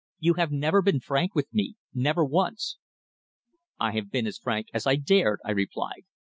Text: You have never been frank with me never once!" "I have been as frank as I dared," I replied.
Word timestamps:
You 0.17 0.33
have 0.33 0.49
never 0.51 0.81
been 0.81 0.99
frank 0.99 1.35
with 1.35 1.53
me 1.53 1.75
never 1.93 2.25
once!" 2.25 2.77
"I 3.79 3.91
have 3.91 4.09
been 4.09 4.25
as 4.25 4.39
frank 4.39 4.65
as 4.73 4.87
I 4.87 4.95
dared," 4.95 5.39
I 5.45 5.51
replied. 5.51 6.05